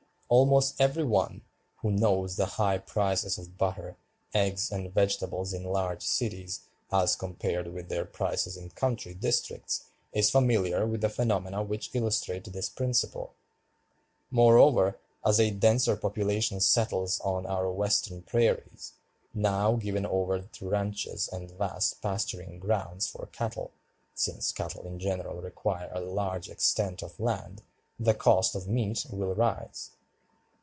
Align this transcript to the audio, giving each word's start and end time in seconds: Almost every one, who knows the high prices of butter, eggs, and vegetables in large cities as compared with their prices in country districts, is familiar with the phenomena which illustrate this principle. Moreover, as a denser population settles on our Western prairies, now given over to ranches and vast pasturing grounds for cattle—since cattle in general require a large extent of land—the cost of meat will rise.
Almost 0.33 0.79
every 0.79 1.03
one, 1.03 1.41
who 1.81 1.91
knows 1.91 2.37
the 2.37 2.45
high 2.55 2.77
prices 2.77 3.37
of 3.37 3.57
butter, 3.57 3.97
eggs, 4.33 4.71
and 4.71 4.93
vegetables 4.93 5.51
in 5.51 5.65
large 5.65 6.03
cities 6.03 6.61
as 6.89 7.17
compared 7.17 7.67
with 7.67 7.89
their 7.89 8.05
prices 8.05 8.55
in 8.55 8.69
country 8.69 9.13
districts, 9.13 9.87
is 10.13 10.29
familiar 10.31 10.87
with 10.87 11.01
the 11.01 11.09
phenomena 11.09 11.61
which 11.63 11.93
illustrate 11.93 12.45
this 12.45 12.69
principle. 12.69 13.33
Moreover, 14.29 14.97
as 15.25 15.37
a 15.37 15.51
denser 15.51 15.97
population 15.97 16.61
settles 16.61 17.19
on 17.19 17.45
our 17.45 17.69
Western 17.69 18.21
prairies, 18.21 18.93
now 19.33 19.73
given 19.75 20.05
over 20.05 20.39
to 20.43 20.69
ranches 20.69 21.27
and 21.27 21.51
vast 21.51 22.01
pasturing 22.01 22.57
grounds 22.57 23.05
for 23.05 23.25
cattle—since 23.25 24.53
cattle 24.53 24.87
in 24.87 24.97
general 24.97 25.41
require 25.41 25.89
a 25.93 25.99
large 25.99 26.47
extent 26.49 27.01
of 27.03 27.19
land—the 27.19 28.13
cost 28.13 28.55
of 28.55 28.65
meat 28.65 29.05
will 29.11 29.35
rise. 29.35 29.91